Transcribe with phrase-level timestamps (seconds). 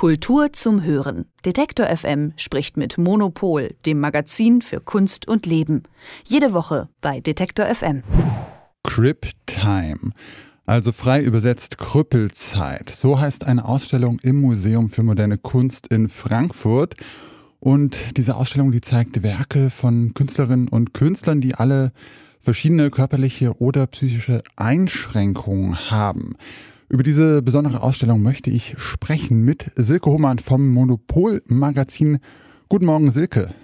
[0.00, 1.26] Kultur zum Hören.
[1.44, 5.82] Detektor FM spricht mit Monopol, dem Magazin für Kunst und Leben.
[6.24, 8.02] Jede Woche bei Detektor FM.
[8.82, 10.12] Crip Time.
[10.64, 12.88] Also frei übersetzt Krüppelzeit.
[12.88, 16.94] So heißt eine Ausstellung im Museum für moderne Kunst in Frankfurt.
[17.58, 21.92] Und diese Ausstellung, die zeigt Werke von Künstlerinnen und Künstlern, die alle
[22.40, 26.36] verschiedene körperliche oder psychische Einschränkungen haben.
[26.90, 32.18] Über diese besondere Ausstellung möchte ich sprechen mit Silke Hohmann vom Monopol Magazin.
[32.68, 33.54] Guten Morgen, Silke.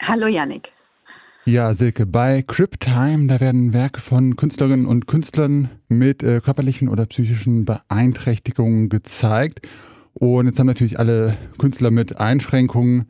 [0.00, 0.68] Hallo, Yannick.
[1.44, 7.04] Ja, Silke, bei Cryptime, da werden Werke von Künstlerinnen und Künstlern mit äh, körperlichen oder
[7.04, 9.68] psychischen Beeinträchtigungen gezeigt.
[10.14, 13.08] Und jetzt haben natürlich alle Künstler mit Einschränkungen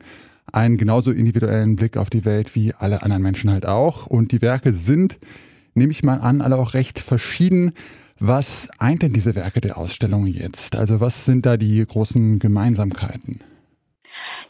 [0.51, 4.05] einen genauso individuellen Blick auf die Welt wie alle anderen Menschen halt auch.
[4.05, 5.17] Und die Werke sind,
[5.75, 7.71] nehme ich mal an, alle auch recht verschieden.
[8.19, 10.75] Was eint denn diese Werke der Ausstellung jetzt?
[10.75, 13.41] Also was sind da die großen Gemeinsamkeiten?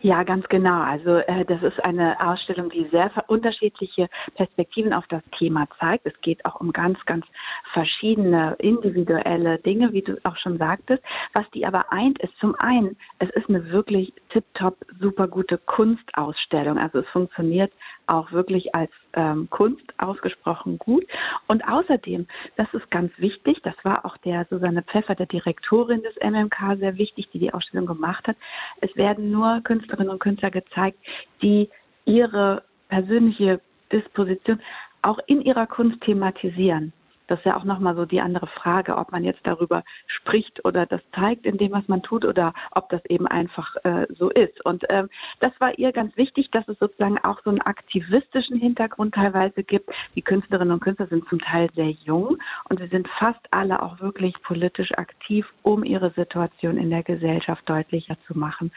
[0.01, 0.81] Ja, ganz genau.
[0.81, 6.05] Also äh, das ist eine Ausstellung, die sehr unterschiedliche Perspektiven auf das Thema zeigt.
[6.05, 7.25] Es geht auch um ganz, ganz
[7.73, 11.01] verschiedene individuelle Dinge, wie du auch schon sagtest.
[11.33, 16.77] Was die aber eint, ist zum einen, es ist eine wirklich tiptop, super gute Kunstausstellung.
[16.77, 17.71] Also es funktioniert
[18.05, 21.05] auch wirklich als ähm, Kunst ausgesprochen gut.
[21.47, 26.15] Und außerdem, das ist ganz wichtig, das war auch der Susanne Pfeffer, der Direktorin des
[26.17, 28.35] MMK, sehr wichtig, die die Ausstellung gemacht hat.
[28.81, 30.99] Es werden nur Künstlerinnen und Künstler gezeigt,
[31.41, 31.69] die
[32.03, 34.59] ihre persönliche Disposition
[35.01, 36.91] auch in ihrer Kunst thematisieren.
[37.27, 40.85] Das ist ja auch nochmal so die andere Frage, ob man jetzt darüber spricht oder
[40.85, 44.63] das zeigt in dem, was man tut oder ob das eben einfach äh, so ist.
[44.65, 45.09] Und ähm,
[45.39, 49.89] das war ihr ganz wichtig, dass es sozusagen auch so einen aktivistischen Hintergrund teilweise gibt.
[50.15, 52.37] Die Künstlerinnen und Künstler sind zum Teil sehr jung
[52.69, 57.67] und sie sind fast alle auch wirklich politisch aktiv, um ihre Situation in der Gesellschaft
[57.69, 58.71] deutlicher zu machen.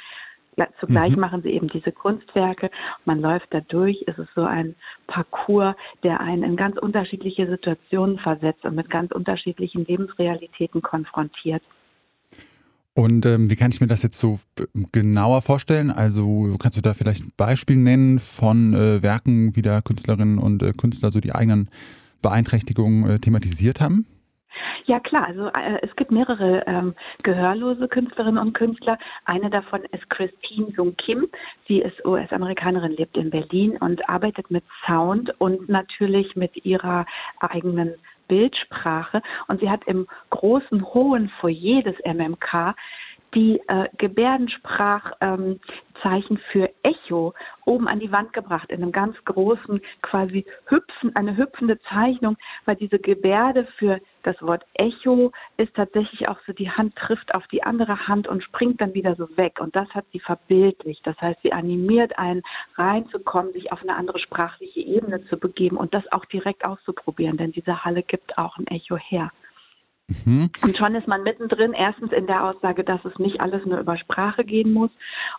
[0.81, 1.21] Zugleich mhm.
[1.21, 2.71] machen sie eben diese Kunstwerke.
[3.05, 4.05] Man läuft da durch.
[4.07, 4.75] Es ist so ein
[5.07, 11.63] Parcours, der einen in ganz unterschiedliche Situationen versetzt und mit ganz unterschiedlichen Lebensrealitäten konfrontiert.
[12.95, 14.41] Und ähm, wie kann ich mir das jetzt so
[14.91, 15.93] genauer vorstellen?
[15.93, 20.65] Also kannst du da vielleicht ein Beispiel nennen von äh, Werken, wie da Künstlerinnen und
[20.65, 21.71] äh, Künstler so die eigenen
[22.23, 24.05] Beeinträchtigungen äh, thematisiert haben?
[24.89, 28.99] Ja klar, also äh, es gibt mehrere ähm, gehörlose Künstlerinnen und Künstler.
[29.27, 31.29] Eine davon ist Christine Jung Kim.
[31.67, 37.05] Sie ist US-Amerikanerin, lebt in Berlin und arbeitet mit Sound und natürlich mit ihrer
[37.39, 37.97] eigenen
[38.29, 39.21] Bildsprache.
[39.47, 42.75] Und sie hat im großen, hohen Foyer des MMK
[43.35, 45.59] die äh, Gebärdensprachzeichen
[46.03, 46.71] ähm, für
[47.09, 52.37] Echo oben an die Wand gebracht in einem ganz großen quasi hüpfen eine hüpfende Zeichnung,
[52.65, 57.47] weil diese Gebärde für das Wort Echo ist tatsächlich auch so die Hand trifft auf
[57.49, 61.07] die andere Hand und springt dann wieder so weg und das hat sie verbildlicht.
[61.07, 62.43] Das heißt, sie animiert einen
[62.77, 67.53] reinzukommen, sich auf eine andere sprachliche Ebene zu begeben und das auch direkt auszuprobieren, denn
[67.53, 69.31] diese Halle gibt auch ein Echo her.
[70.09, 70.51] Mhm.
[70.63, 73.99] Und schon ist man mittendrin, erstens in der Aussage, dass es nicht alles nur über
[73.99, 74.91] Sprache gehen muss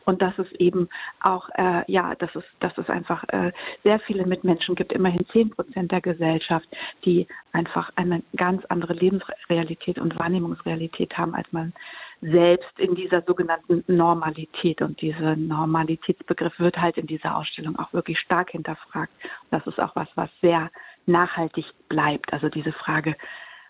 [0.05, 0.89] und dass es eben
[1.21, 3.51] auch, äh, ja, dass es, dass es einfach äh,
[3.83, 6.67] sehr viele Mitmenschen gibt, immerhin zehn Prozent der Gesellschaft,
[7.03, 11.73] die einfach eine ganz andere Lebensrealität und Wahrnehmungsrealität haben, als man
[12.21, 14.83] selbst in dieser sogenannten Normalität.
[14.83, 19.13] Und dieser Normalitätsbegriff wird halt in dieser Ausstellung auch wirklich stark hinterfragt.
[19.49, 20.69] Das ist auch was, was sehr
[21.07, 22.31] nachhaltig bleibt.
[22.33, 23.15] Also diese Frage,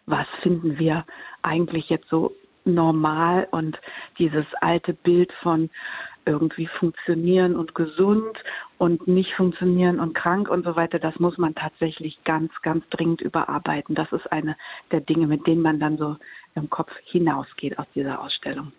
[0.09, 1.05] was finden wir
[1.41, 2.33] eigentlich jetzt so
[2.65, 3.77] normal und
[4.17, 5.69] dieses alte Bild von
[6.25, 8.37] irgendwie funktionieren und gesund
[8.77, 13.21] und nicht funktionieren und krank und so weiter, das muss man tatsächlich ganz, ganz dringend
[13.21, 13.95] überarbeiten.
[13.95, 14.55] Das ist eine
[14.91, 16.17] der Dinge, mit denen man dann so
[16.55, 18.71] im Kopf hinausgeht aus dieser Ausstellung.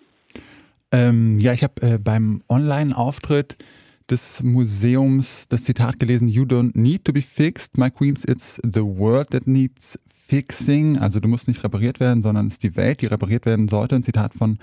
[0.93, 3.57] Ähm, ja, ich habe äh, beim Online-Auftritt
[4.11, 8.83] des Museums das Zitat gelesen, You don't need to be fixed, my queens, it's the
[8.83, 9.99] world that needs
[10.31, 13.67] Fixing, also du musst nicht repariert werden, sondern es ist die Welt, die repariert werden
[13.67, 13.97] sollte.
[13.97, 14.59] Ein Zitat von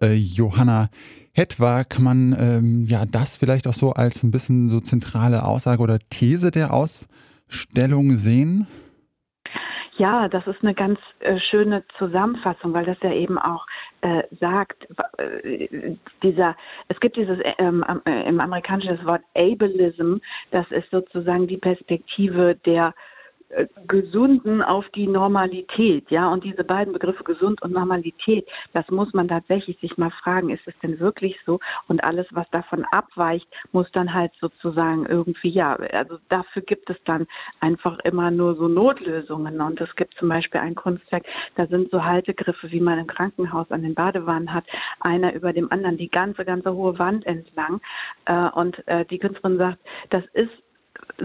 [0.00, 0.88] äh, Johanna
[1.34, 1.84] Hetwa.
[1.84, 5.98] Kann man ähm, ja das vielleicht auch so als ein bisschen so zentrale Aussage oder
[6.08, 8.66] These der Ausstellung sehen?
[9.98, 13.66] Ja, das ist eine ganz äh, schöne Zusammenfassung, weil das ja eben auch
[14.00, 14.88] äh, sagt,
[15.18, 16.56] äh, dieser,
[16.88, 20.22] es gibt dieses ähm, äh, im amerikanischen Wort Ableism,
[20.52, 22.92] das ist sozusagen die Perspektive der äh,
[23.86, 26.30] Gesunden auf die Normalität, ja.
[26.32, 30.66] Und diese beiden Begriffe gesund und Normalität, das muss man tatsächlich sich mal fragen, ist
[30.66, 31.60] es denn wirklich so?
[31.88, 36.96] Und alles, was davon abweicht, muss dann halt sozusagen irgendwie, ja, also dafür gibt es
[37.04, 37.26] dann
[37.60, 39.60] einfach immer nur so Notlösungen.
[39.60, 41.24] Und es gibt zum Beispiel ein Kunstwerk,
[41.56, 44.64] da sind so Haltegriffe, wie man im Krankenhaus an den Badewannen hat,
[45.00, 47.80] einer über dem anderen die ganze, ganze hohe Wand entlang.
[48.24, 49.78] Äh, und äh, die Künstlerin sagt,
[50.10, 50.52] das ist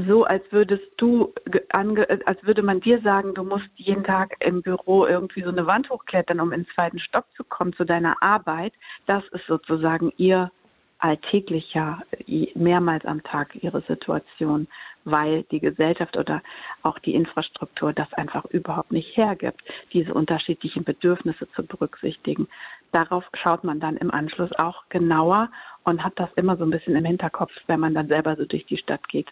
[0.05, 1.33] so, als würdest du,
[1.71, 5.89] als würde man dir sagen, du musst jeden Tag im Büro irgendwie so eine Wand
[5.89, 8.73] hochklettern, um in den zweiten Stock zu kommen zu deiner Arbeit.
[9.05, 10.51] Das ist sozusagen ihr
[10.99, 12.01] alltäglicher,
[12.55, 14.67] mehrmals am Tag ihre Situation,
[15.05, 16.41] weil die Gesellschaft oder
[16.83, 19.61] auch die Infrastruktur das einfach überhaupt nicht hergibt,
[19.93, 22.47] diese unterschiedlichen Bedürfnisse zu berücksichtigen.
[22.91, 25.49] Darauf schaut man dann im Anschluss auch genauer
[25.83, 28.65] und hat das immer so ein bisschen im Hinterkopf, wenn man dann selber so durch
[28.65, 29.27] die Stadt geht.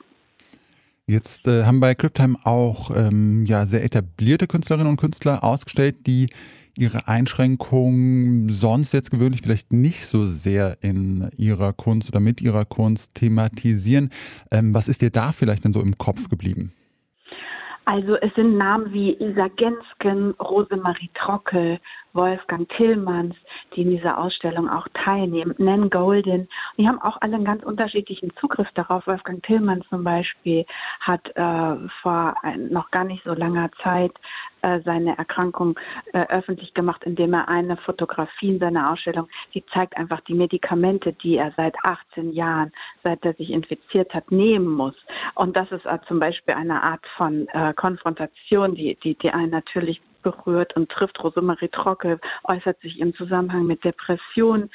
[1.08, 6.30] Jetzt äh, haben bei Cryptime auch ähm, ja, sehr etablierte Künstlerinnen und Künstler ausgestellt, die
[6.76, 12.66] ihre Einschränkungen sonst jetzt gewöhnlich vielleicht nicht so sehr in ihrer Kunst oder mit ihrer
[12.66, 14.10] Kunst thematisieren.
[14.52, 16.74] Ähm, was ist dir da vielleicht denn so im Kopf geblieben?
[17.86, 21.80] Also es sind Namen wie Isa Gensken, Rosemarie Trockel,
[22.16, 23.36] Wolfgang Tillmanns,
[23.76, 26.48] die in dieser Ausstellung auch teilnehmen, Nan Golden.
[26.78, 29.06] Die haben auch alle einen ganz unterschiedlichen Zugriff darauf.
[29.06, 30.66] Wolfgang Tillmanns zum Beispiel
[31.02, 34.14] hat äh, vor ein, noch gar nicht so langer Zeit
[34.66, 35.80] äh, seine Erkrankung
[36.14, 41.14] äh, öffentlich gemacht, indem er eine Fotografie in seiner Ausstellung, die zeigt einfach die Medikamente,
[41.14, 42.72] die er seit 18 Jahren,
[43.04, 44.96] seit er sich infiziert hat, nehmen muss.
[45.36, 49.52] Und das ist äh, zum Beispiel eine Art von äh, Konfrontation, die, die, die einen
[49.52, 51.24] natürlich berührt und trifft.
[51.24, 54.70] Rosemarie Trocke äußert sich im Zusammenhang mit Depressionen.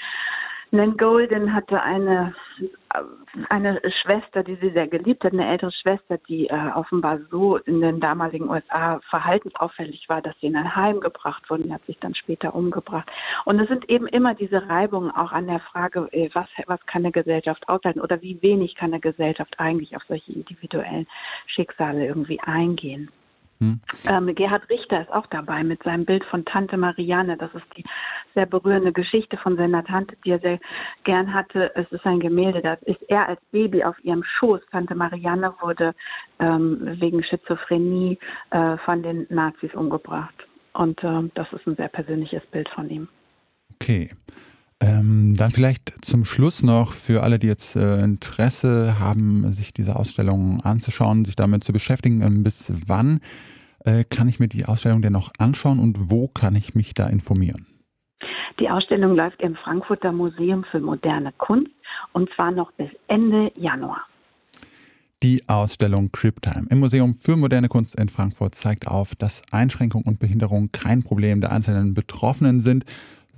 [0.72, 2.32] Nan Golden hatte eine,
[3.48, 7.80] eine Schwester, die sie sehr geliebt hat, eine ältere Schwester, die äh, offenbar so in
[7.80, 11.64] den damaligen USA verhaltensauffällig war, dass sie in ein Heim gebracht wurde.
[11.64, 13.10] Die hat sich dann später umgebracht.
[13.44, 17.02] Und es sind eben immer diese Reibungen auch an der Frage, äh, was, was kann
[17.02, 21.08] eine Gesellschaft aushalten oder wie wenig kann eine Gesellschaft eigentlich auf solche individuellen
[21.46, 23.10] Schicksale irgendwie eingehen.
[23.60, 23.80] Hm.
[24.08, 27.36] Ähm, Gerhard Richter ist auch dabei mit seinem Bild von Tante Marianne.
[27.36, 27.84] Das ist die
[28.34, 30.58] sehr berührende Geschichte von seiner Tante, die er sehr
[31.04, 31.70] gern hatte.
[31.76, 34.60] Es ist ein Gemälde, das ist er als Baby auf ihrem Schoß.
[34.70, 35.94] Tante Marianne wurde
[36.38, 38.18] ähm, wegen Schizophrenie
[38.50, 40.34] äh, von den Nazis umgebracht.
[40.72, 43.08] Und äh, das ist ein sehr persönliches Bild von ihm.
[43.74, 44.10] Okay.
[44.82, 49.96] Ähm, dann vielleicht zum Schluss noch für alle, die jetzt äh, Interesse haben, sich diese
[49.96, 53.20] Ausstellung anzuschauen, sich damit zu beschäftigen, ähm, bis wann
[53.84, 57.08] äh, kann ich mir die Ausstellung denn noch anschauen und wo kann ich mich da
[57.08, 57.66] informieren?
[58.58, 61.70] Die Ausstellung läuft im Frankfurter Museum für moderne Kunst
[62.12, 64.06] und zwar noch bis Ende Januar.
[65.22, 70.18] Die Ausstellung Criptime im Museum für moderne Kunst in Frankfurt zeigt auf, dass Einschränkung und
[70.18, 72.86] Behinderung kein Problem der einzelnen Betroffenen sind,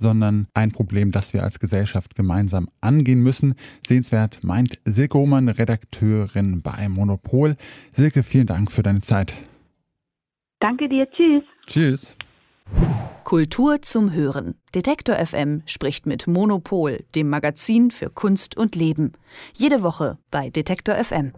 [0.03, 3.55] sondern ein Problem, das wir als Gesellschaft gemeinsam angehen müssen.
[3.87, 7.55] Sehenswert meint Silke Hohmann, Redakteurin bei Monopol.
[7.91, 9.33] Silke, vielen Dank für deine Zeit.
[10.59, 11.07] Danke dir.
[11.09, 11.43] Tschüss.
[11.65, 12.17] Tschüss.
[13.23, 14.55] Kultur zum Hören.
[14.75, 19.13] Detektor FM spricht mit Monopol, dem Magazin für Kunst und Leben.
[19.53, 21.31] Jede Woche bei Detektor FM.